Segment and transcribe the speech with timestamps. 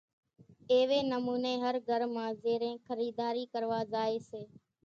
[0.71, 4.43] ايوي نموني ھر گھر مان زيرين خريداري ڪروا زائي سي